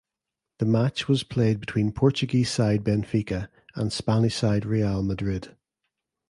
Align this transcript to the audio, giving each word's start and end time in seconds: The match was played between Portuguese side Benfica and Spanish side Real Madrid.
The 0.57 0.65
match 0.65 1.07
was 1.07 1.21
played 1.21 1.59
between 1.59 1.91
Portuguese 1.91 2.49
side 2.49 2.83
Benfica 2.83 3.49
and 3.75 3.93
Spanish 3.93 4.33
side 4.35 4.65
Real 4.65 5.03
Madrid. 5.03 5.55